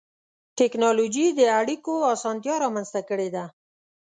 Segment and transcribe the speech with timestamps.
[0.57, 3.45] ټکنالوجي د اړیکو اسانتیا رامنځته کړې ده.